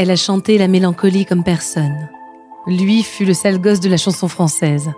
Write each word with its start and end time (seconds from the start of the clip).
Elle 0.00 0.12
a 0.12 0.16
chanté 0.16 0.58
la 0.58 0.68
mélancolie 0.68 1.26
comme 1.26 1.42
personne. 1.42 2.08
Lui 2.68 3.02
fut 3.02 3.24
le 3.24 3.34
sale 3.34 3.60
gosse 3.60 3.80
de 3.80 3.88
la 3.88 3.96
chanson 3.96 4.28
française. 4.28 4.92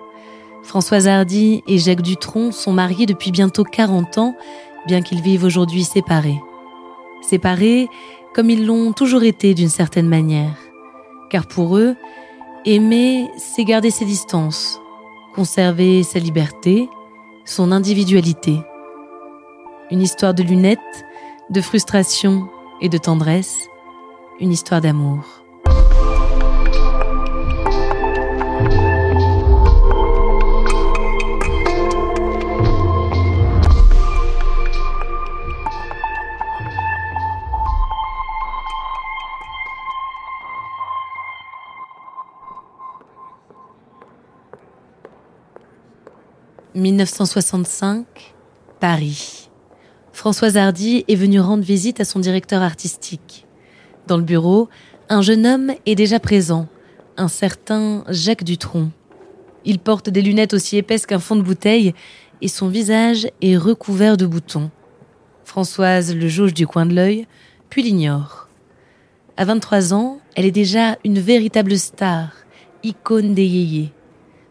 Françoise 0.63 1.09
Hardy 1.09 1.63
et 1.67 1.79
Jacques 1.79 2.03
Dutronc 2.03 2.53
sont 2.53 2.75
mariés 2.75 3.07
depuis 3.07 3.31
bientôt 3.31 3.65
40 3.65 4.19
ans, 4.19 4.37
bien 4.87 5.01
qu'ils 5.01 5.23
vivent 5.23 5.45
aujourd'hui 5.45 5.85
séparés. 5.85 6.39
Séparés 7.23 7.89
comme 8.35 8.51
ils 8.51 8.67
l'ont 8.67 8.93
toujours 8.93 9.23
été 9.23 9.55
d'une 9.55 9.71
certaine 9.71 10.07
manière. 10.07 10.55
Car 11.31 11.47
pour 11.47 11.79
eux, 11.79 11.97
aimer, 12.67 13.31
c'est 13.39 13.65
garder 13.65 13.91
ses 13.91 14.05
distances, 14.05 14.83
conserver 15.35 16.03
sa 16.03 16.19
liberté, 16.19 16.91
son 17.47 17.73
individualité. 17.73 18.59
Une 19.91 20.03
histoire 20.03 20.35
de 20.35 20.43
lunettes, 20.43 20.79
de 21.49 21.63
frustration 21.63 22.51
et 22.83 22.91
de 22.91 22.99
tendresse, 22.99 23.71
une 24.41 24.53
histoire 24.53 24.81
d'amour. 24.81 25.23
«1965, 46.75 48.35
Paris. 48.79 49.51
Françoise 50.13 50.57
Hardy 50.57 51.05
est 51.09 51.15
venue 51.15 51.41
rendre 51.41 51.63
visite 51.63 52.01
à 52.01 52.05
son 52.05 52.21
directeur 52.21 52.63
artistique. 52.63 53.47
Dans 54.11 54.17
le 54.17 54.25
bureau, 54.25 54.69
un 55.09 55.23
jeune 55.23 55.47
homme 55.47 55.73
est 55.87 55.95
déjà 55.95 56.19
présent, 56.19 56.67
un 57.17 57.29
certain 57.29 58.03
Jacques 58.09 58.43
Dutronc. 58.43 58.91
Il 59.65 59.79
porte 59.79 60.11
des 60.11 60.21
lunettes 60.21 60.53
aussi 60.53 60.77
épaisses 60.77 61.07
qu'un 61.07 61.21
fond 61.21 61.37
de 61.37 61.43
bouteille 61.43 61.95
et 62.43 62.49
son 62.49 62.67
visage 62.67 63.29
est 63.41 63.57
recouvert 63.57 64.17
de 64.17 64.27
boutons. 64.27 64.73
Françoise 65.45 66.13
le 66.17 66.27
jauge 66.27 66.55
du 66.55 66.67
coin 66.67 66.87
de 66.87 66.95
l'œil, 66.97 67.29
puis 67.69 67.85
l'ignore. 67.85 68.49
À 69.37 69.45
23 69.45 69.95
ans, 69.95 70.19
elle 70.35 70.45
est 70.45 70.51
déjà 70.51 70.99
une 71.05 71.21
véritable 71.21 71.79
star, 71.79 72.33
icône 72.83 73.33
des 73.33 73.47
yéyés. 73.47 73.93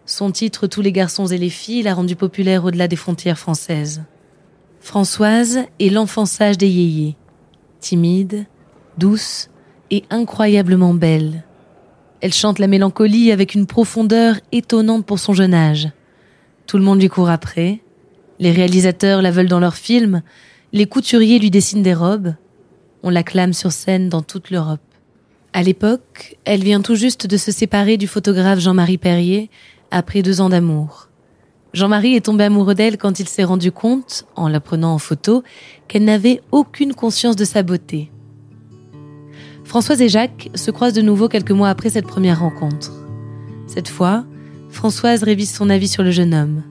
Son 0.06 0.32
titre 0.32 0.68
Tous 0.68 0.82
les 0.82 0.94
garçons 0.94 1.26
et 1.26 1.38
les 1.38 1.50
filles 1.50 1.84
l'a 1.84 1.96
rendue 1.96 2.16
populaire 2.16 2.64
au-delà 2.64 2.88
des 2.88 2.96
frontières 2.96 3.38
françaises. 3.38 4.04
Françoise 4.80 5.60
est 5.82 5.90
l'enfant 5.90 6.26
sage 6.26 6.58
des 6.58 6.70
yéyés. 6.70 7.18
Timide, 7.82 8.46
douce 9.00 9.50
et 9.90 10.04
incroyablement 10.12 10.94
belle. 10.94 11.44
Elle 12.22 12.34
chante 12.34 12.60
la 12.60 12.68
mélancolie 12.68 13.32
avec 13.32 13.56
une 13.56 13.66
profondeur 13.66 14.36
étonnante 14.52 15.06
pour 15.06 15.18
son 15.18 15.34
jeune 15.34 15.54
âge. 15.54 15.90
Tout 16.68 16.78
le 16.78 16.84
monde 16.84 17.02
lui 17.02 17.08
court 17.08 17.30
après. 17.30 17.80
Les 18.38 18.52
réalisateurs 18.52 19.22
la 19.22 19.32
veulent 19.32 19.48
dans 19.48 19.60
leurs 19.60 19.76
films. 19.76 20.22
Les 20.74 20.86
couturiers 20.86 21.40
lui 21.40 21.50
dessinent 21.50 21.82
des 21.82 21.94
robes. 21.94 22.36
On 23.02 23.10
l'acclame 23.10 23.54
sur 23.54 23.72
scène 23.72 24.10
dans 24.10 24.22
toute 24.22 24.52
l'Europe. 24.52 24.82
À 25.54 25.64
l'époque, 25.64 26.38
elle 26.46 26.64
vient 26.64 26.82
tout 26.82 26.96
juste 26.96 27.26
de 27.26 27.38
se 27.38 27.52
séparer 27.52 27.98
du 27.98 28.06
photographe 28.06 28.60
Jean-Marie 28.60 29.00
Perrier 29.00 29.50
après 29.90 30.22
deux 30.22 30.42
ans 30.42 30.50
d'amour. 30.50 31.10
Jean-Marie 31.74 32.16
est 32.16 32.26
tombé 32.26 32.44
amoureux 32.44 32.76
d'elle 32.76 32.98
quand 32.98 33.20
il 33.20 33.28
s'est 33.28 33.44
rendu 33.44 33.72
compte, 33.72 34.26
en 34.36 34.48
la 34.48 34.60
prenant 34.60 34.94
en 34.94 34.98
photo, 34.98 35.44
qu'elle 35.88 36.04
n'avait 36.04 36.42
aucune 36.52 36.94
conscience 36.94 37.36
de 37.36 37.46
sa 37.46 37.64
beauté. 37.64 38.12
Françoise 39.70 40.02
et 40.02 40.10
Jacques 40.10 40.50
se 40.56 40.72
croisent 40.72 40.96
de 40.96 41.04
nouveau 41.04 41.28
quelques 41.28 41.52
mois 41.52 41.70
après 41.70 41.92
cette 41.92 42.08
première 42.08 42.40
rencontre. 42.40 42.92
Cette 43.68 43.88
fois, 43.88 44.26
Françoise 44.72 45.22
révise 45.22 45.54
son 45.54 45.70
avis 45.70 45.88
sur 45.88 46.02
le 46.02 46.10
jeune 46.10 46.34
homme. 46.34 46.64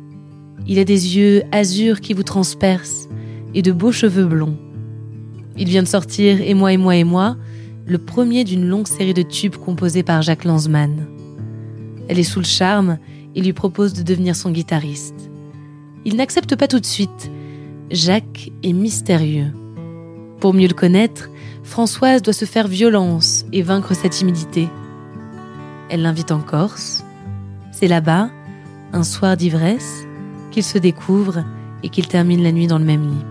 Il 0.66 0.80
a 0.80 0.84
des 0.84 1.16
yeux 1.16 1.44
azur 1.52 2.00
qui 2.00 2.12
vous 2.12 2.24
transpercent 2.24 3.08
et 3.54 3.62
de 3.62 3.70
beaux 3.70 3.92
cheveux 3.92 4.24
blonds. 4.24 4.58
Il 5.56 5.68
vient 5.68 5.84
de 5.84 5.88
sortir 5.88 6.40
Et 6.40 6.54
moi 6.54 6.72
et 6.72 6.76
moi 6.76 6.96
et 6.96 7.04
moi, 7.04 7.36
le 7.86 7.98
premier 7.98 8.42
d'une 8.42 8.66
longue 8.66 8.88
série 8.88 9.14
de 9.14 9.22
tubes 9.22 9.54
composés 9.54 10.02
par 10.02 10.20
Jacques 10.20 10.44
Lanzmann. 10.44 11.06
Elle 12.08 12.18
est 12.18 12.24
sous 12.24 12.40
le 12.40 12.46
charme 12.46 12.98
et 13.36 13.42
lui 13.42 13.52
propose 13.52 13.92
de 13.92 14.02
devenir 14.02 14.34
son 14.34 14.50
guitariste. 14.50 15.30
Il 16.04 16.16
n'accepte 16.16 16.56
pas 16.56 16.66
tout 16.66 16.80
de 16.80 16.86
suite. 16.86 17.30
Jacques 17.92 18.50
est 18.64 18.72
mystérieux. 18.72 19.52
Pour 20.40 20.52
mieux 20.52 20.66
le 20.66 20.74
connaître, 20.74 21.30
Françoise 21.68 22.22
doit 22.22 22.32
se 22.32 22.46
faire 22.46 22.66
violence 22.66 23.44
et 23.52 23.60
vaincre 23.60 23.94
sa 23.94 24.08
timidité. 24.08 24.70
Elle 25.90 26.00
l'invite 26.00 26.32
en 26.32 26.40
Corse. 26.40 27.04
C'est 27.72 27.88
là-bas, 27.88 28.30
un 28.94 29.04
soir 29.04 29.36
d'ivresse, 29.36 30.06
qu'ils 30.50 30.64
se 30.64 30.78
découvrent 30.78 31.44
et 31.82 31.90
qu'ils 31.90 32.08
terminent 32.08 32.42
la 32.42 32.52
nuit 32.52 32.66
dans 32.68 32.78
le 32.78 32.86
même 32.86 33.10
lit. 33.10 33.24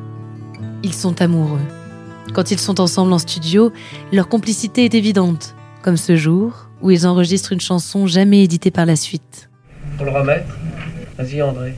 Ils 0.83 0.93
sont 0.93 1.19
amoureux. 1.19 1.65
Quand 2.33 2.51
ils 2.51 2.59
sont 2.59 2.79
ensemble 2.79 3.11
en 3.11 3.17
studio, 3.17 3.73
leur 4.13 4.29
complicité 4.29 4.85
est 4.85 4.93
évidente, 4.93 5.55
comme 5.81 5.97
ce 5.97 6.15
jour 6.15 6.69
où 6.83 6.91
ils 6.91 7.07
enregistrent 7.07 7.53
une 7.53 7.59
chanson 7.59 8.05
jamais 8.05 8.43
éditée 8.43 8.71
par 8.71 8.85
la 8.85 8.95
suite. 8.95 9.49
Pour 9.97 10.05
le 10.05 10.11
remettre, 10.11 10.55
vas-y 11.17 11.41
André, 11.41 11.75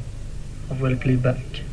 envoie 0.69 0.89
le 0.89 0.97
playback. 0.97 1.63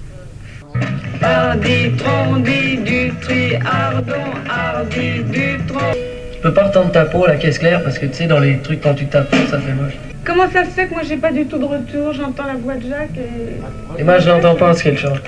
Trondi, 1.98 2.78
Dutri, 2.78 3.56
Ardon, 3.64 4.14
Hardy, 4.48 5.22
Dutron. 5.24 5.92
Tu 6.34 6.40
peux 6.42 6.54
pas 6.54 6.68
retendre 6.68 6.92
ta 6.92 7.04
peau, 7.06 7.26
la 7.26 7.36
caisse 7.36 7.58
claire, 7.58 7.82
parce 7.82 7.98
que 7.98 8.06
tu 8.06 8.14
sais, 8.14 8.26
dans 8.26 8.38
les 8.38 8.58
trucs, 8.58 8.80
quand 8.80 8.94
tu 8.94 9.06
tapes, 9.06 9.34
ça 9.50 9.58
fait 9.58 9.72
moche. 9.72 9.94
Comment 10.24 10.50
ça 10.50 10.64
se 10.64 10.70
fait 10.70 10.86
que 10.86 10.94
moi 10.94 11.02
j'ai 11.04 11.16
pas 11.16 11.32
du 11.32 11.46
tout 11.46 11.58
de 11.58 11.64
retour? 11.64 12.12
J'entends 12.12 12.46
la 12.46 12.54
voix 12.54 12.74
de 12.74 12.88
Jacques 12.88 13.16
et. 13.16 14.00
Et 14.00 14.04
moi, 14.04 14.18
je 14.18 14.28
n'entends 14.28 14.54
pas 14.56 14.74
ce 14.74 14.82
qu'elle 14.82 14.98
chante. 14.98 15.20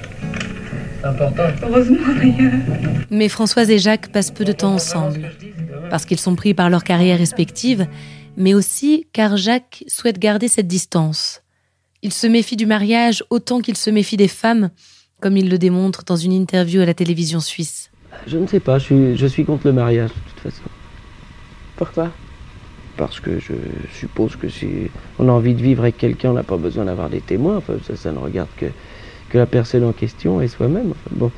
C'est 1.01 1.07
important. 1.07 1.45
Heureusement 1.63 1.99
d'ailleurs. 2.17 2.53
Mais 3.11 3.29
Françoise 3.29 3.71
et 3.71 3.79
Jacques 3.79 4.09
passent 4.09 4.33
peu 4.33 4.45
de 4.45 4.53
temps 4.53 4.75
ensemble, 4.75 5.31
parce 5.91 6.05
qu'ils 6.05 6.19
sont 6.19 6.35
pris 6.35 6.53
par 6.53 6.69
leurs 6.69 6.85
carrières 6.85 7.19
respectives, 7.19 7.87
mais 8.37 8.55
aussi 8.55 9.07
car 9.13 9.37
Jacques 9.37 9.85
souhaite 9.87 10.19
garder 10.19 10.49
cette 10.49 10.67
distance. 10.67 11.43
Il 12.03 12.13
se 12.13 12.27
méfie 12.27 12.57
du 12.57 12.67
mariage 12.67 13.25
autant 13.31 13.61
qu'il 13.61 13.77
se 13.77 13.91
méfie 13.91 14.17
des 14.17 14.29
femmes, 14.29 14.71
comme 15.21 15.37
il 15.37 15.49
le 15.51 15.59
démontre 15.59 16.05
dans 16.05 16.17
une 16.17 16.33
interview 16.33 16.81
à 16.81 16.87
la 16.87 16.95
télévision 16.95 17.41
suisse. 17.41 17.91
Je 18.27 18.39
ne 18.39 18.47
sais 18.47 18.61
pas, 18.61 18.79
je 18.79 18.85
suis, 18.85 19.17
je 19.17 19.27
suis 19.27 19.45
contre 19.45 19.67
le 19.67 19.73
mariage 19.73 20.11
de 20.11 20.31
toute 20.31 20.41
façon. 20.53 20.63
Pourquoi? 21.77 22.11
Parce 22.97 23.21
que 23.21 23.39
je 23.39 23.55
suppose 23.95 24.37
que 24.37 24.49
si 24.49 24.69
on 25.19 25.29
a 25.29 25.33
envie 25.33 25.55
de 25.55 25.63
vivre 25.63 25.83
avec 25.83 25.97
quelqu'un, 25.99 26.31
on 26.31 26.35
n'a 26.35 26.43
pas 26.43 26.57
besoin 26.57 26.85
d'avoir 26.85 27.09
des 27.11 27.21
témoins. 27.21 27.59
Enfin, 27.59 27.75
ça, 27.87 27.95
ça 27.97 28.11
ne 28.13 28.19
regarde 28.19 28.49
que, 28.57 28.67
que 29.31 29.39
la 29.39 29.47
personne 29.47 29.85
en 29.85 29.93
question 29.93 30.41
et 30.41 30.49
soi-même. 30.49 30.91
Enfin, 30.91 31.11
bon. 31.13 31.31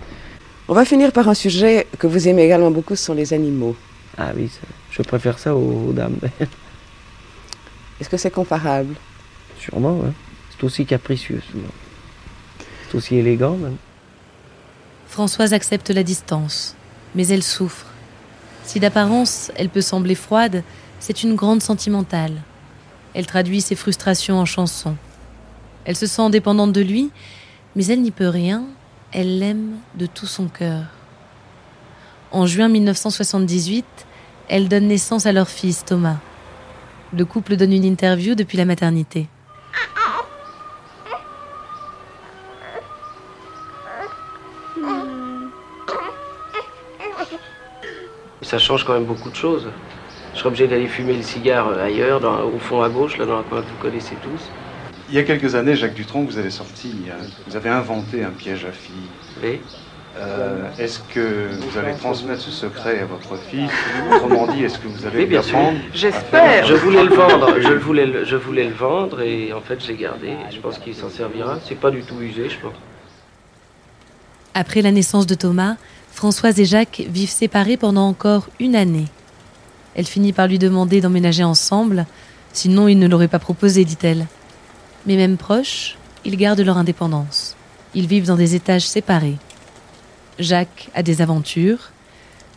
On 0.69 0.75
va 0.75 0.85
finir 0.85 1.13
par 1.13 1.29
un 1.29 1.35
sujet 1.35 1.87
que 1.99 2.07
vous 2.07 2.29
aimez 2.29 2.45
également 2.45 2.71
beaucoup, 2.71 2.97
ce 2.97 3.05
sont 3.05 3.15
les 3.15 3.35
animaux. 3.35 3.77
Ah 4.17 4.33
oui, 4.37 4.49
ça- 4.49 4.67
je 4.91 5.03
préfère 5.03 5.39
ça 5.39 5.55
aux, 5.55 5.89
aux 5.89 5.93
dames. 5.93 6.17
Est-ce 8.01 8.09
que 8.09 8.17
c'est 8.17 8.31
comparable? 8.31 8.95
Sûrement, 9.59 9.99
ouais. 9.99 10.11
C'est 10.51 10.57
C'est 10.61 10.65
aussi 10.65 10.87
capricieux 10.87 11.41
souvent. 11.51 11.65
Aussi 12.95 13.17
élégant. 13.17 13.57
Françoise 15.07 15.53
accepte 15.53 15.91
la 15.91 16.03
distance, 16.03 16.75
mais 17.15 17.29
elle 17.29 17.43
souffre. 17.43 17.87
Si 18.65 18.81
d'apparence 18.81 19.51
elle 19.57 19.69
peut 19.69 19.81
sembler 19.81 20.15
froide, 20.15 20.63
c'est 20.99 21.23
une 21.23 21.35
grande 21.35 21.63
sentimentale. 21.63 22.43
Elle 23.15 23.27
traduit 23.27 23.61
ses 23.61 23.75
frustrations 23.75 24.39
en 24.39 24.45
chansons. 24.45 24.97
Elle 25.85 25.97
se 25.97 26.07
sent 26.07 26.31
dépendante 26.31 26.73
de 26.73 26.81
lui, 26.81 27.11
mais 27.75 27.87
elle 27.87 28.03
n'y 28.03 28.11
peut 28.11 28.29
rien, 28.29 28.65
elle 29.13 29.39
l'aime 29.39 29.77
de 29.95 30.07
tout 30.07 30.27
son 30.27 30.49
cœur. 30.49 30.85
En 32.33 32.47
juin 32.47 32.69
1978, 32.69 33.85
elle 34.49 34.69
donne 34.69 34.89
naissance 34.89 35.27
à 35.27 35.33
leur 35.33 35.49
fils 35.49 35.85
Thomas. 35.85 36.19
Le 37.13 37.25
couple 37.25 37.57
donne 37.57 37.73
une 37.73 37.85
interview 37.85 38.35
depuis 38.35 38.59
la 38.59 38.65
maternité. 38.65 39.29
Ça 48.51 48.59
change 48.59 48.83
quand 48.85 48.95
même 48.95 49.05
beaucoup 49.05 49.31
de 49.31 49.37
choses. 49.37 49.69
Je 50.35 50.39
serais 50.39 50.49
obligé 50.49 50.67
d'aller 50.67 50.89
fumer 50.89 51.13
le 51.15 51.23
cigare 51.23 51.69
ailleurs, 51.79 52.19
dans- 52.19 52.43
au 52.43 52.59
fond 52.59 52.83
à 52.83 52.89
gauche, 52.89 53.17
là 53.17 53.25
dans 53.25 53.37
la 53.37 53.43
coin 53.45 53.61
que 53.63 53.67
vous 53.69 53.81
connaissez 53.81 54.17
tous. 54.25 54.43
Il 55.09 55.15
y 55.15 55.19
a 55.19 55.23
quelques 55.23 55.55
années, 55.55 55.77
Jacques 55.77 55.95
Dutronc, 55.95 56.25
vous 56.25 56.37
avez 56.37 56.51
sorti, 56.51 56.95
euh, 57.09 57.13
vous 57.47 57.55
avez 57.55 57.69
inventé 57.69 58.25
un 58.25 58.31
piège 58.31 58.65
à 58.65 58.73
filles. 58.73 59.45
Et 59.45 59.61
Euh, 60.19 60.69
est-ce 60.77 60.99
que 61.15 61.51
vous 61.61 61.79
allez 61.79 61.95
transmettre 61.95 62.41
ce 62.41 62.51
secret 62.51 62.99
à 62.99 63.05
votre 63.05 63.37
fils 63.49 63.71
Autrement 64.13 64.49
dit, 64.49 64.65
est-ce 64.65 64.81
que 64.81 64.89
vous 64.89 65.07
allez 65.07 65.19
Oui, 65.21 65.27
bien 65.27 65.41
sûr. 65.41 65.57
J'espère. 65.95 66.67
Je 66.67 66.75
voulais 66.75 67.05
le 67.05 67.15
vendre, 67.15 67.61
je 67.61 67.73
voulais, 67.75 68.07
le- 68.07 68.25
je 68.25 68.35
voulais 68.35 68.65
le 68.65 68.75
vendre 68.75 69.21
et 69.23 69.53
en 69.53 69.61
fait 69.61 69.79
j'ai 69.87 69.95
gardé. 69.95 70.33
Je 70.51 70.59
pense 70.59 70.79
qu'il 70.79 70.97
s'en 70.97 71.11
servira. 71.11 71.59
C'est 71.65 71.79
pas 71.79 71.93
du 71.93 72.03
tout 72.03 72.17
usé, 72.21 72.49
je 72.51 72.59
pense. 72.59 72.75
Après 74.53 74.83
la 74.83 74.91
naissance 74.91 75.29
de 75.29 75.37
Thomas, 75.37 75.77
Françoise 76.13 76.61
et 76.61 76.65
Jacques 76.65 77.03
vivent 77.09 77.31
séparés 77.31 77.77
pendant 77.77 78.07
encore 78.07 78.49
une 78.59 78.77
année. 78.77 79.07
Elle 79.95 80.07
finit 80.07 80.33
par 80.33 80.47
lui 80.47 80.59
demander 80.59 81.01
d'emménager 81.01 81.45
ensemble, 81.45 82.07
sinon 82.53 82.89
il 82.89 82.99
ne 82.99 83.09
l'aurait 83.09 83.29
pas 83.29 83.39
proposé, 83.39 83.85
dit-elle. 83.85 84.27
Mais 85.07 85.17
même 85.17 85.37
proches, 85.37 85.97
ils 86.25 86.37
gardent 86.37 86.61
leur 86.61 86.79
indépendance. 86.79 87.57
Ils 87.95 88.07
vivent 88.07 88.27
dans 88.27 88.37
des 88.37 88.55
étages 88.55 88.87
séparés. 88.87 89.39
Jacques 90.39 90.91
a 90.95 91.03
des 91.03 91.23
aventures. 91.23 91.91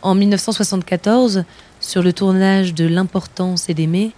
En 0.02 0.14
1974, 0.14 1.44
sur 1.80 2.02
le 2.02 2.12
tournage 2.12 2.74
de 2.74 2.86
L'importance 2.86 3.68
est 3.68 3.74
d'aimer, 3.74 4.12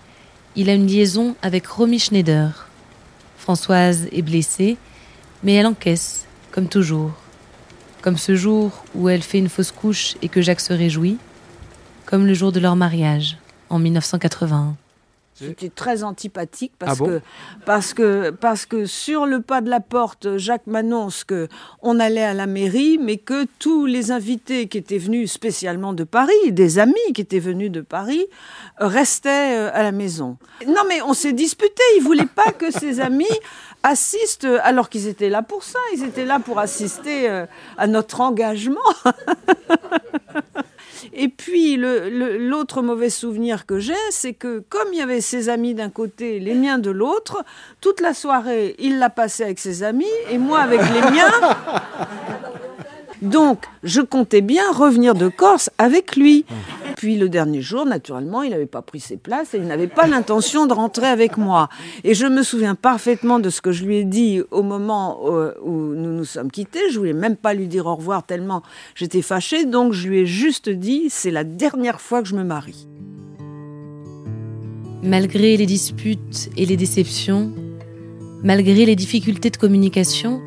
il 0.56 0.70
a 0.70 0.74
une 0.74 0.86
liaison 0.86 1.36
avec 1.42 1.66
Romy 1.66 1.98
Schneider. 1.98 2.68
Françoise 3.38 4.08
est 4.12 4.22
blessée, 4.22 4.76
mais 5.42 5.54
elle 5.54 5.66
encaisse, 5.66 6.26
comme 6.50 6.68
toujours. 6.68 7.12
Comme 8.02 8.16
ce 8.16 8.36
jour 8.36 8.84
où 8.94 9.08
elle 9.08 9.22
fait 9.22 9.38
une 9.38 9.48
fausse 9.48 9.72
couche 9.72 10.14
et 10.22 10.28
que 10.28 10.42
Jacques 10.42 10.60
se 10.60 10.72
réjouit, 10.72 11.18
comme 12.04 12.26
le 12.26 12.34
jour 12.34 12.52
de 12.52 12.60
leur 12.60 12.76
mariage, 12.76 13.36
en 13.68 13.78
1981. 13.78 14.76
J'étais 15.40 15.68
très 15.68 16.02
antipathique 16.02 16.72
parce 16.78 16.92
Ah 16.92 16.94
bon 16.94 17.06
que 17.06 17.20
parce 17.66 17.94
que 17.94 18.30
parce 18.30 18.64
que 18.64 18.86
sur 18.86 19.26
le 19.26 19.42
pas 19.42 19.60
de 19.60 19.68
la 19.68 19.80
porte, 19.80 20.36
Jacques 20.38 20.66
m'annonce 20.66 21.24
que 21.24 21.48
on 21.82 22.00
allait 22.00 22.24
à 22.24 22.32
la 22.32 22.46
mairie, 22.46 22.98
mais 22.98 23.18
que 23.18 23.46
tous 23.58 23.84
les 23.86 24.12
invités 24.12 24.66
qui 24.66 24.78
étaient 24.78 24.98
venus 24.98 25.30
spécialement 25.30 25.92
de 25.92 26.04
Paris, 26.04 26.52
des 26.52 26.78
amis 26.78 26.94
qui 27.14 27.20
étaient 27.20 27.38
venus 27.38 27.70
de 27.70 27.82
Paris, 27.82 28.24
euh, 28.80 28.86
restaient 28.86 29.58
euh, 29.58 29.70
à 29.74 29.82
la 29.82 29.92
maison. 29.92 30.38
Non, 30.66 30.82
mais 30.88 31.02
on 31.02 31.12
s'est 31.12 31.34
disputé. 31.34 31.82
Il 31.98 32.02
voulait 32.02 32.26
pas 32.26 32.52
que 32.52 32.70
ses 32.70 33.00
amis 33.08 33.24
assistent 33.82 34.48
alors 34.62 34.88
qu'ils 34.88 35.06
étaient 35.06 35.28
là 35.30 35.42
pour 35.42 35.64
ça. 35.64 35.78
Ils 35.94 36.02
étaient 36.04 36.24
là 36.24 36.40
pour 36.40 36.58
assister 36.58 37.28
euh, 37.28 37.46
à 37.76 37.86
notre 37.86 38.20
engagement. 38.20 38.80
Et 41.12 41.28
puis 41.28 41.76
l'autre 41.76 42.82
mauvais 42.82 43.10
souvenir 43.10 43.66
que 43.66 43.78
j'ai, 43.78 43.94
c'est 44.10 44.32
que 44.32 44.62
comme 44.68 44.88
il 44.92 44.98
y 44.98 45.02
avait 45.02 45.20
ses 45.20 45.48
amis 45.48 45.74
d'un 45.74 45.90
côté, 45.90 46.38
les 46.40 46.54
miens 46.54 46.78
de 46.78 46.90
l'autre, 46.90 47.44
toute 47.80 48.00
la 48.00 48.14
soirée, 48.14 48.76
il 48.78 48.98
l'a 48.98 49.10
passé 49.10 49.44
avec 49.44 49.58
ses 49.58 49.82
amis 49.82 50.04
et 50.30 50.38
moi 50.38 50.60
avec 50.60 50.80
les 50.80 51.00
miens. 51.10 51.56
Donc, 53.22 53.64
je 53.82 54.02
comptais 54.02 54.42
bien 54.42 54.70
revenir 54.72 55.14
de 55.14 55.28
Corse 55.28 55.70
avec 55.78 56.16
lui. 56.16 56.44
Puis 56.96 57.16
le 57.16 57.28
dernier 57.28 57.60
jour, 57.60 57.84
naturellement, 57.84 58.42
il 58.42 58.50
n'avait 58.50 58.64
pas 58.64 58.80
pris 58.80 59.00
ses 59.00 59.18
places 59.18 59.52
et 59.52 59.58
il 59.58 59.66
n'avait 59.66 59.86
pas 59.86 60.06
l'intention 60.06 60.66
de 60.66 60.72
rentrer 60.72 61.06
avec 61.06 61.36
moi. 61.36 61.68
Et 62.04 62.14
je 62.14 62.26
me 62.26 62.42
souviens 62.42 62.74
parfaitement 62.74 63.38
de 63.38 63.50
ce 63.50 63.60
que 63.60 63.70
je 63.70 63.84
lui 63.84 63.96
ai 63.98 64.04
dit 64.04 64.40
au 64.50 64.62
moment 64.62 65.20
euh, 65.26 65.52
où 65.62 65.70
nous 65.70 66.12
nous 66.12 66.24
sommes 66.24 66.50
quittés. 66.50 66.90
Je 66.90 66.98
voulais 66.98 67.12
même 67.12 67.36
pas 67.36 67.52
lui 67.52 67.68
dire 67.68 67.86
au 67.86 67.94
revoir 67.94 68.24
tellement 68.24 68.62
j'étais 68.94 69.20
fâchée. 69.20 69.66
Donc 69.66 69.92
je 69.92 70.08
lui 70.08 70.20
ai 70.20 70.26
juste 70.26 70.70
dit, 70.70 71.08
c'est 71.10 71.30
la 71.30 71.44
dernière 71.44 72.00
fois 72.00 72.22
que 72.22 72.28
je 72.28 72.34
me 72.34 72.44
marie. 72.44 72.88
Malgré 75.02 75.58
les 75.58 75.66
disputes 75.66 76.48
et 76.56 76.64
les 76.64 76.78
déceptions, 76.78 77.52
malgré 78.42 78.86
les 78.86 78.96
difficultés 78.96 79.50
de 79.50 79.58
communication, 79.58 80.40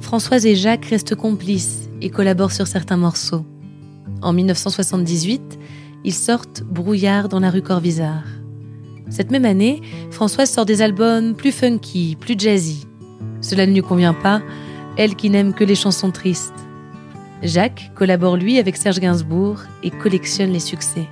Françoise 0.00 0.44
et 0.44 0.56
Jacques 0.56 0.84
restent 0.84 1.14
complices 1.14 1.88
et 2.02 2.10
collaborent 2.10 2.52
sur 2.52 2.66
certains 2.66 2.98
morceaux. 2.98 3.46
En 4.22 4.32
1978, 4.32 5.58
ils 6.06 6.14
sortent 6.14 6.62
Brouillard 6.62 7.28
dans 7.28 7.40
la 7.40 7.50
rue 7.50 7.62
Corvisart. 7.62 8.22
Cette 9.10 9.32
même 9.32 9.44
année, 9.44 9.82
Françoise 10.12 10.48
sort 10.48 10.64
des 10.64 10.80
albums 10.80 11.34
plus 11.34 11.50
funky, 11.50 12.16
plus 12.18 12.38
jazzy. 12.38 12.86
Cela 13.40 13.66
ne 13.66 13.72
lui 13.72 13.82
convient 13.82 14.14
pas, 14.14 14.40
elle 14.96 15.16
qui 15.16 15.30
n'aime 15.30 15.52
que 15.52 15.64
les 15.64 15.74
chansons 15.74 16.12
tristes. 16.12 16.54
Jacques 17.42 17.90
collabore 17.96 18.36
lui 18.36 18.58
avec 18.60 18.76
Serge 18.76 19.00
Gainsbourg 19.00 19.62
et 19.82 19.90
collectionne 19.90 20.52
les 20.52 20.60
succès. 20.60 21.08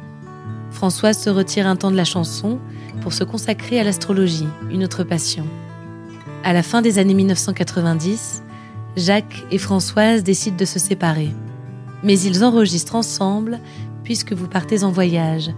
Françoise 0.70 1.18
se 1.18 1.28
retire 1.28 1.66
un 1.66 1.74
temps 1.74 1.90
de 1.90 1.96
la 1.96 2.04
chanson 2.04 2.60
pour 3.00 3.12
se 3.12 3.24
consacrer 3.24 3.80
à 3.80 3.84
l'astrologie, 3.84 4.48
une 4.70 4.84
autre 4.84 5.02
passion. 5.02 5.44
À 6.44 6.52
la 6.52 6.62
fin 6.62 6.82
des 6.82 7.00
années 7.00 7.14
1990, 7.14 8.44
Jacques 8.96 9.44
et 9.50 9.58
Françoise 9.58 10.22
décident 10.22 10.56
de 10.56 10.64
se 10.64 10.78
séparer. 10.78 11.30
Mais 12.04 12.20
ils 12.20 12.44
enregistrent 12.44 12.94
ensemble 12.94 13.58
Puisque 14.04 14.34
vous 14.34 14.48
partez 14.48 14.84
en 14.84 14.90
voyage, 14.90 15.50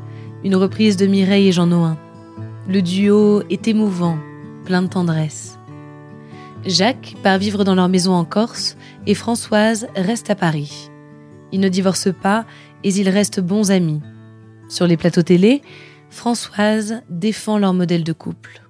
une 0.45 0.57
reprise 0.57 0.97
de 0.97 1.07
Mireille 1.07 1.49
et 1.49 1.53
Jean 1.53 1.67
Noin. 1.67 1.99
Le 2.69 2.81
duo 2.81 3.43
est 3.51 3.69
émouvant, 3.69 4.19
plein 4.65 4.83
de 4.83 4.89
tendresse. 4.89 5.59
Jacques 6.65 7.17
part 7.23 7.39
vivre 7.39 7.65
dans 7.65 7.75
leur 7.75 7.89
maison 7.89 8.13
en 8.13 8.25
Corse 8.25 8.77
et 9.07 9.15
Françoise 9.15 9.89
reste 9.95 10.31
à 10.31 10.35
Paris. 10.35 10.91
Ils 11.53 11.61
ne 11.61 11.69
divorcent 11.69 12.13
pas 12.13 12.45
et 12.83 12.89
ils 12.89 13.09
restent 13.09 13.41
bons 13.41 13.71
amis. 13.71 14.01
Sur 14.69 14.87
les 14.87 14.97
plateaux 14.97 15.23
télé, 15.23 15.63
Françoise 16.11 17.03
défend 17.11 17.59
leur 17.59 17.75
modèle 17.75 18.05
de 18.05 18.13
couple. 18.13 18.66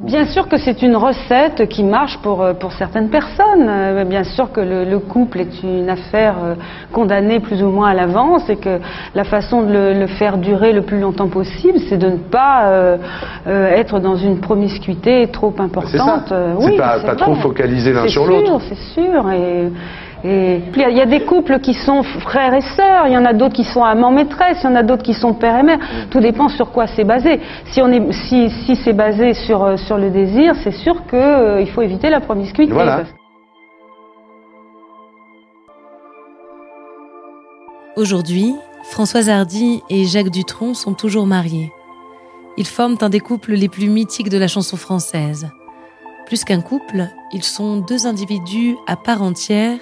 Bien 0.00 0.24
sûr 0.24 0.48
que 0.48 0.56
c'est 0.56 0.80
une 0.80 0.96
recette 0.96 1.68
qui 1.68 1.84
marche 1.84 2.16
pour, 2.22 2.42
euh, 2.42 2.54
pour 2.54 2.72
certaines 2.72 3.10
personnes. 3.10 3.66
Euh, 3.68 4.04
Bien 4.04 4.24
sûr 4.24 4.50
que 4.50 4.60
le, 4.60 4.84
le 4.84 4.98
couple 4.98 5.40
est 5.40 5.62
une 5.62 5.90
affaire 5.90 6.36
euh, 6.42 6.54
condamnée 6.92 7.40
plus 7.40 7.62
ou 7.62 7.68
moins 7.68 7.90
à 7.90 7.94
l'avance 7.94 8.48
et 8.48 8.56
que 8.56 8.80
la 9.14 9.24
façon 9.24 9.60
de 9.62 9.70
le, 9.72 9.92
le 9.92 10.06
faire 10.06 10.38
durer 10.38 10.72
le 10.72 10.80
plus 10.80 10.98
longtemps 10.98 11.28
possible, 11.28 11.78
c'est 11.90 11.98
de 11.98 12.08
ne 12.08 12.16
pas 12.16 12.68
euh, 12.68 12.96
euh, 13.46 13.68
être 13.68 14.00
dans 14.00 14.16
une 14.16 14.40
promiscuité 14.40 15.28
trop 15.30 15.52
importante. 15.58 16.24
C'est 16.28 16.66
oui, 16.66 16.78
pas- 16.78 16.98
c'est 16.98 17.06
pas 17.06 17.14
trop 17.14 17.34
vrai. 17.34 17.42
focaliser 17.42 17.92
l'un 17.92 18.02
C'est 18.04 18.08
sur 18.08 18.24
sûr, 18.24 18.32
l'autre. 18.32 18.60
C'est 18.70 19.00
sûr. 19.00 19.30
Et, 19.30 19.70
et 20.24 20.60
puis, 20.70 20.82
il 20.88 20.96
y 20.96 21.00
a 21.00 21.06
des 21.06 21.24
couples 21.24 21.58
qui 21.58 21.74
sont 21.74 22.04
frères 22.04 22.54
et 22.54 22.60
sœurs, 22.60 23.08
il 23.08 23.12
y 23.12 23.16
en 23.16 23.24
a 23.24 23.32
d'autres 23.32 23.54
qui 23.54 23.64
sont 23.64 23.82
amants 23.82 24.12
maîtresses, 24.12 24.58
il 24.62 24.66
y 24.66 24.72
en 24.72 24.76
a 24.76 24.84
d'autres 24.84 25.02
qui 25.02 25.14
sont 25.14 25.34
père 25.34 25.56
et 25.58 25.64
mère. 25.64 25.78
Mm. 25.78 26.10
Tout 26.10 26.20
dépend 26.20 26.48
sur 26.48 26.70
quoi 26.70 26.86
c'est 26.86 27.04
basé. 27.04 27.40
Si 27.72 27.82
on 27.82 27.88
est, 27.90 28.12
si, 28.12 28.48
si 28.64 28.76
c'est 28.76 28.92
basé 28.92 29.34
sur 29.34 29.64
euh, 29.64 29.76
sur 29.76 29.98
le 29.98 30.10
désir, 30.10 30.54
c'est 30.62 30.72
sûr 30.72 31.06
que 31.06 31.16
euh, 31.16 31.66
faut 31.66 31.82
éviter 31.82 32.08
la 32.08 32.20
promiscuité. 32.20 32.72
Voilà. 32.72 33.02
Aujourd'hui, 37.96 38.54
Françoise 38.84 39.28
Hardy 39.28 39.82
et 39.90 40.04
Jacques 40.04 40.30
Dutronc 40.30 40.74
sont 40.74 40.94
toujours 40.94 41.26
mariés. 41.26 41.72
Ils 42.56 42.66
forment 42.66 42.96
un 43.00 43.08
des 43.08 43.20
couples 43.20 43.54
les 43.54 43.68
plus 43.68 43.88
mythiques 43.88 44.28
de 44.28 44.38
la 44.38 44.48
chanson 44.48 44.76
française. 44.76 45.50
Plus 46.26 46.44
qu'un 46.44 46.60
couple, 46.60 47.08
ils 47.32 47.42
sont 47.42 47.78
deux 47.78 48.06
individus 48.06 48.76
à 48.86 48.96
part 48.96 49.22
entière 49.22 49.78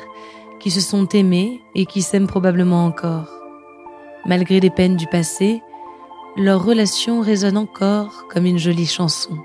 qui 0.61 0.71
se 0.71 0.81
sont 0.81 1.09
aimés 1.09 1.61
et 1.75 1.87
qui 1.87 2.03
s'aiment 2.03 2.27
probablement 2.27 2.85
encore. 2.85 3.29
Malgré 4.27 4.61
les 4.61 4.71
peines 4.71 4.97
du 4.97 5.07
passé, 5.07 5.63
leur 6.37 6.65
relation 6.65 7.21
résonne 7.21 7.57
encore 7.57 8.27
comme 8.29 8.47
une 8.47 8.59
jolie 8.59 8.87
chanson. 8.87 9.39